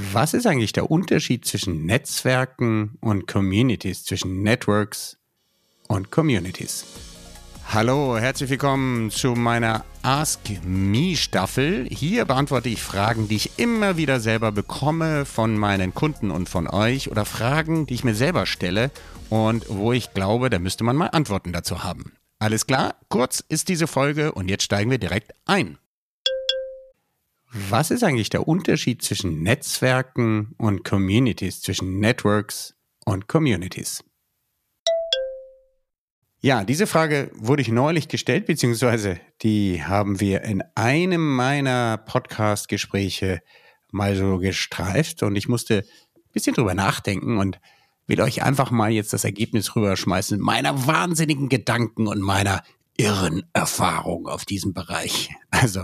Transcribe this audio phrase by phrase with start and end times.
[0.00, 5.18] Was ist eigentlich der Unterschied zwischen Netzwerken und Communities, zwischen Networks
[5.88, 6.86] und Communities?
[7.72, 11.88] Hallo, herzlich willkommen zu meiner Ask Me Staffel.
[11.90, 16.68] Hier beantworte ich Fragen, die ich immer wieder selber bekomme von meinen Kunden und von
[16.68, 18.92] euch oder Fragen, die ich mir selber stelle
[19.30, 22.12] und wo ich glaube, da müsste man mal Antworten dazu haben.
[22.38, 22.94] Alles klar?
[23.08, 25.76] Kurz ist diese Folge und jetzt steigen wir direkt ein.
[27.70, 34.02] Was ist eigentlich der Unterschied zwischen Netzwerken und Communities, zwischen Networks und Communities?
[36.40, 43.42] Ja, diese Frage wurde ich neulich gestellt, beziehungsweise die haben wir in einem meiner Podcast-Gespräche
[43.90, 45.84] mal so gestreift und ich musste
[46.16, 47.60] ein bisschen drüber nachdenken und
[48.06, 52.62] will euch einfach mal jetzt das Ergebnis rüberschmeißen meiner wahnsinnigen Gedanken und meiner
[52.96, 55.28] irren Erfahrung auf diesem Bereich.
[55.50, 55.82] Also,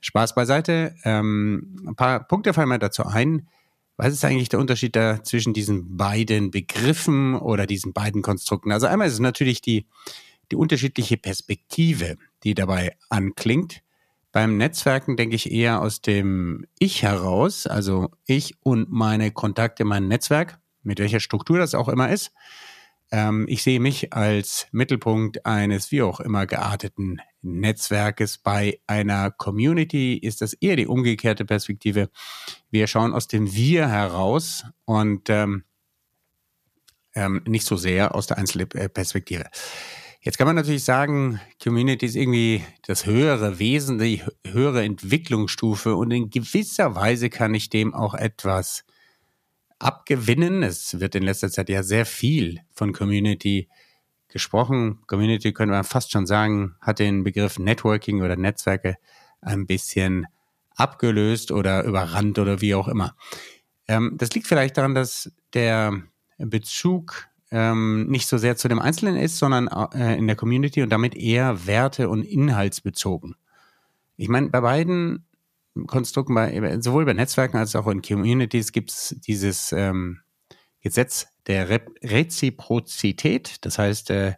[0.00, 0.94] Spaß beiseite.
[1.04, 3.48] Ähm, ein paar Punkte fallen mir dazu ein.
[3.96, 8.70] Was ist eigentlich der Unterschied da zwischen diesen beiden Begriffen oder diesen beiden Konstrukten?
[8.70, 9.86] Also einmal ist es natürlich die,
[10.52, 13.82] die unterschiedliche Perspektive, die dabei anklingt.
[14.30, 20.06] Beim Netzwerken denke ich eher aus dem Ich heraus, also ich und meine Kontakte, mein
[20.06, 22.30] Netzwerk, mit welcher Struktur das auch immer ist.
[23.10, 28.38] Ähm, ich sehe mich als Mittelpunkt eines wie auch immer gearteten Netzwerkes.
[28.38, 32.10] Bei einer Community ist das eher die umgekehrte Perspektive.
[32.70, 35.64] Wir schauen aus dem Wir heraus und ähm,
[37.14, 39.46] ähm, nicht so sehr aus der Einzelperspektive.
[40.20, 46.10] Jetzt kann man natürlich sagen, Community ist irgendwie das höhere Wesen, die höhere Entwicklungsstufe und
[46.10, 48.84] in gewisser Weise kann ich dem auch etwas
[49.78, 50.62] abgewinnen.
[50.62, 53.68] Es wird in letzter Zeit ja sehr viel von Community
[54.28, 54.98] gesprochen.
[55.06, 58.96] Community könnte man fast schon sagen, hat den Begriff Networking oder Netzwerke
[59.40, 60.26] ein bisschen
[60.76, 63.16] abgelöst oder überrannt oder wie auch immer.
[63.86, 66.02] Ähm, das liegt vielleicht daran, dass der
[66.38, 70.90] Bezug ähm, nicht so sehr zu dem Einzelnen ist, sondern äh, in der Community und
[70.90, 73.36] damit eher werte- und inhaltsbezogen.
[74.16, 75.24] Ich meine, bei beiden
[75.86, 80.20] Konstrukten, bei, sowohl bei Netzwerken als auch in Communities gibt es dieses ähm,
[80.80, 83.64] Gesetz der Re Reziprozität.
[83.64, 84.34] Das heißt, äh,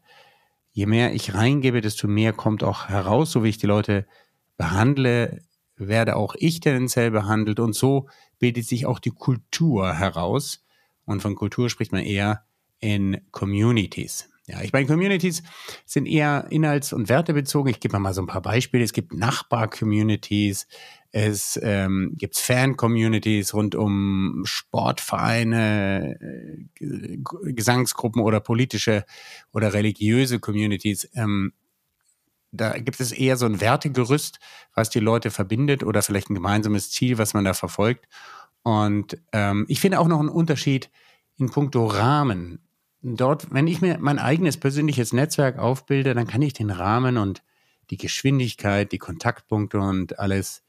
[0.73, 4.07] je mehr ich reingebe, desto mehr kommt auch heraus, so wie ich die Leute
[4.57, 5.43] behandle,
[5.77, 8.09] werde auch ich tendenziell behandelt und so
[8.39, 10.65] bildet sich auch die Kultur heraus.
[11.05, 12.45] Und von Kultur spricht man eher
[12.79, 14.29] in Communities.
[14.47, 15.43] Ja, ich meine, Communities
[15.87, 17.71] sind eher inhalts- und wertebezogen.
[17.71, 18.83] Ich gebe mal so ein paar Beispiele.
[18.83, 20.67] Es gibt Nachbar-Communities,
[21.13, 26.17] es ähm, gibt Fan-Communities rund um Sportvereine,
[26.81, 27.19] äh,
[27.53, 29.05] Gesangsgruppen oder politische
[29.53, 31.09] oder religiöse Communities.
[31.15, 31.53] Ähm,
[32.53, 34.39] da gibt es eher so ein Wertegerüst,
[34.75, 38.09] was die Leute verbindet oder vielleicht ein gemeinsames Ziel, was man da verfolgt.
[38.63, 40.91] Und ähm, ich finde auch noch einen Unterschied
[41.39, 42.61] in puncto Rahmen
[43.03, 47.43] dort, wenn ich mir mein eigenes persönliches Netzwerk aufbilde, dann kann ich den Rahmen und
[47.91, 50.63] die Geschwindigkeit, die Kontaktpunkte und alles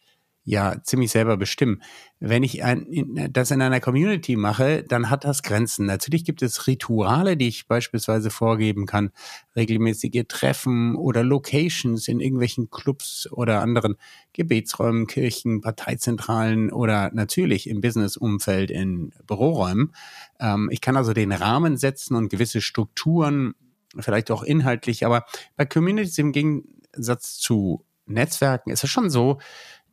[0.44, 1.84] ja ziemlich selber bestimmen.
[2.20, 5.86] Wenn ich ein, das in einer Community mache, dann hat das Grenzen.
[5.86, 9.12] Natürlich gibt es Rituale, die ich beispielsweise vorgeben kann,
[9.56, 13.98] regelmäßige Treffen oder Locations in irgendwelchen Clubs oder anderen
[14.34, 19.94] Gebetsräumen, Kirchen, Parteizentralen oder natürlich im Businessumfeld in Büroräumen.
[20.40, 23.54] Ähm, ich kann also den Rahmen setzen und gewisse Strukturen,
[23.98, 25.26] vielleicht auch inhaltlich, aber
[25.56, 29.40] bei Communities im Gegensatz zu Netzwerken ist es schon so,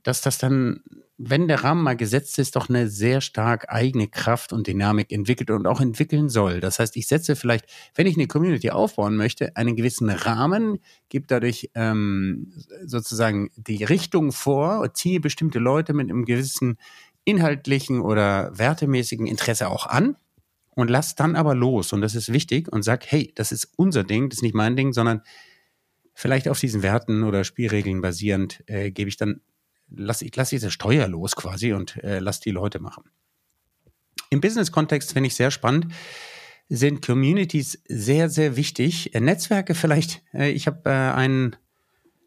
[0.02, 0.80] dass das dann,
[1.16, 5.50] wenn der Rahmen mal gesetzt ist, doch eine sehr stark eigene Kraft und Dynamik entwickelt
[5.50, 6.60] und auch entwickeln soll.
[6.60, 10.78] Das heißt, ich setze vielleicht, wenn ich eine Community aufbauen möchte, einen gewissen Rahmen,
[11.08, 12.52] gebe dadurch ähm,
[12.84, 16.78] sozusagen die Richtung vor, ziehe bestimmte Leute mit einem gewissen
[17.24, 20.16] inhaltlichen oder wertemäßigen Interesse auch an
[20.70, 21.92] und lass dann aber los.
[21.92, 24.76] Und das ist wichtig und sag, hey, das ist unser Ding, das ist nicht mein
[24.76, 25.22] Ding, sondern
[26.14, 29.40] vielleicht auf diesen Werten oder Spielregeln basierend äh, gebe ich dann
[29.90, 33.04] lass, ich lasse diese Steuer los quasi und äh, lass die Leute machen.
[34.30, 35.92] Im Business-Kontext finde ich sehr spannend,
[36.68, 39.14] sind Communities sehr, sehr wichtig.
[39.14, 41.56] Äh, Netzwerke vielleicht, äh, ich habe äh, einen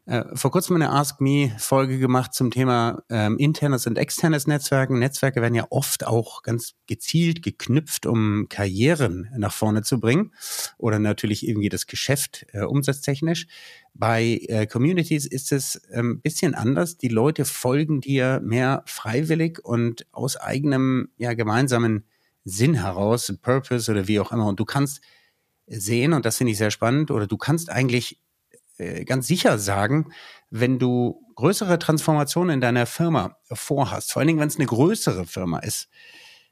[0.05, 4.97] äh, vor kurzem eine Ask Me-Folge gemacht zum Thema ähm, internes und externes Netzwerken.
[4.97, 10.33] Netzwerke werden ja oft auch ganz gezielt geknüpft, um Karrieren nach vorne zu bringen
[10.79, 13.45] oder natürlich irgendwie das Geschäft äh, umsatztechnisch.
[13.93, 16.97] Bei äh, Communities ist es ein ähm, bisschen anders.
[16.97, 22.05] Die Leute folgen dir mehr freiwillig und aus eigenem, ja, gemeinsamen
[22.43, 24.47] Sinn heraus, Purpose oder wie auch immer.
[24.47, 25.01] Und du kannst
[25.67, 28.19] sehen, und das finde ich sehr spannend, oder du kannst eigentlich
[29.05, 30.11] ganz sicher sagen,
[30.49, 35.25] wenn du größere Transformationen in deiner Firma vorhast, vor allen Dingen, wenn es eine größere
[35.25, 35.89] Firma ist,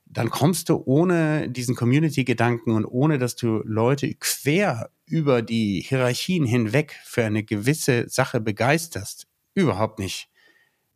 [0.05, 6.45] dann kommst du ohne diesen Community-Gedanken und ohne, dass du Leute quer über die Hierarchien
[6.45, 10.29] hinweg für eine gewisse Sache begeisterst, überhaupt nicht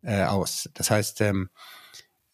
[0.02, 0.68] äh, aus.
[0.74, 1.83] Das heißt, ähm, äh,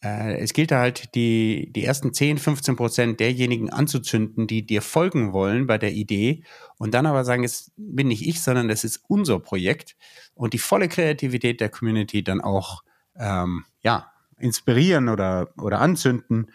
[0.02, 5.67] es gilt halt, die, die ersten 10, 15 Prozent derjenigen anzuzünden, die dir folgen wollen
[5.67, 6.43] bei der Idee
[6.79, 9.97] und dann aber sagen, es bin nicht ich, sondern es ist unser Projekt
[10.35, 12.82] und die volle Kreativität der Community dann auch
[13.17, 16.50] ähm, ja, inspirieren oder, oder anzünden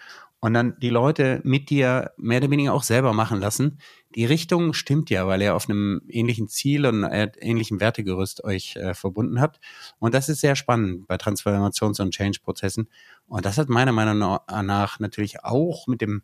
[0.45, 3.79] und dann die Leute mit dir mehr oder weniger auch selber machen lassen.
[4.13, 8.75] Die Richtung stimmt ja, weil ihr auf einem ähnlichen Ziel und einem ähnlichen Wertegerüst euch
[8.75, 9.59] äh, verbunden habt.
[9.97, 12.89] Und das ist sehr spannend bei Transformations- und Change-Prozessen.
[13.25, 16.21] Und das hat meiner Meinung nach natürlich auch mit dem,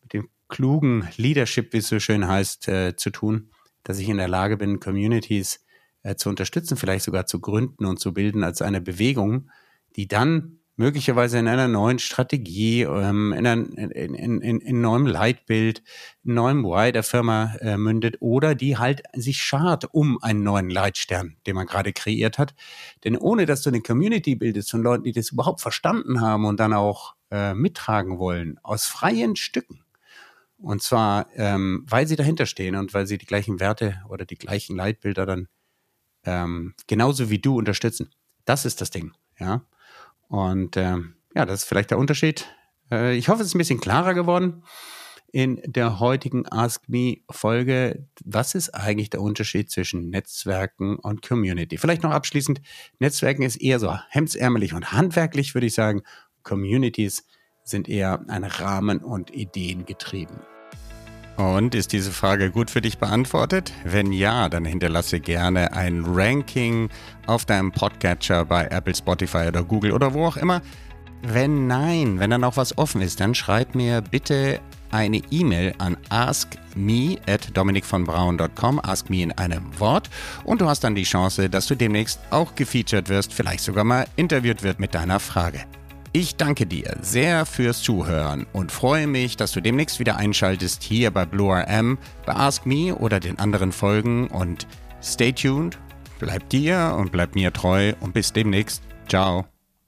[0.00, 3.50] mit dem klugen Leadership, wie es so schön heißt, äh, zu tun,
[3.84, 5.62] dass ich in der Lage bin, Communities
[6.04, 9.50] äh, zu unterstützen, vielleicht sogar zu gründen und zu bilden als eine Bewegung,
[9.94, 15.06] die dann möglicherweise in einer neuen Strategie, ähm, in, ein, in, in, in, in neuem
[15.06, 15.82] Leitbild,
[16.24, 20.70] in neuem Why der Firma äh, mündet oder die halt sich schart um einen neuen
[20.70, 22.54] Leitstern, den man gerade kreiert hat.
[23.04, 26.60] Denn ohne dass du eine Community bildest von Leuten, die das überhaupt verstanden haben und
[26.60, 29.82] dann auch äh, mittragen wollen, aus freien Stücken,
[30.58, 34.36] und zwar, ähm, weil sie dahinter stehen und weil sie die gleichen Werte oder die
[34.36, 35.48] gleichen Leitbilder dann
[36.24, 38.10] ähm, genauso wie du unterstützen.
[38.44, 39.62] Das ist das Ding, ja.
[40.28, 40.96] Und äh,
[41.34, 42.46] ja, das ist vielleicht der Unterschied.
[42.90, 44.62] Äh, ich hoffe, es ist ein bisschen klarer geworden
[45.30, 48.08] in der heutigen Ask Me Folge.
[48.24, 51.76] Was ist eigentlich der Unterschied zwischen Netzwerken und Community?
[51.76, 52.60] Vielleicht noch abschließend.
[52.98, 56.02] Netzwerken ist eher so hemdsärmelig und handwerklich, würde ich sagen.
[56.42, 57.26] Communities
[57.62, 60.40] sind eher ein Rahmen und Ideen getrieben.
[61.38, 63.72] Und ist diese Frage gut für dich beantwortet?
[63.84, 66.88] Wenn ja, dann hinterlasse gerne ein Ranking
[67.28, 70.62] auf deinem Podcatcher bei Apple, Spotify oder Google oder wo auch immer.
[71.22, 74.58] Wenn nein, wenn dann auch was offen ist, dann schreib mir bitte
[74.90, 80.10] eine E-Mail an askme at dominikvonbraun.com, ask me in einem Wort
[80.42, 84.06] und du hast dann die Chance, dass du demnächst auch gefeatured wirst, vielleicht sogar mal
[84.16, 85.60] interviewt wird mit deiner Frage.
[86.18, 91.12] Ich danke dir sehr fürs Zuhören und freue mich, dass du demnächst wieder einschaltest hier
[91.12, 94.66] bei Blue RM, bei Ask Me oder den anderen Folgen und
[95.00, 95.78] stay tuned,
[96.18, 98.82] bleib dir und bleib mir treu und bis demnächst.
[99.06, 99.46] Ciao.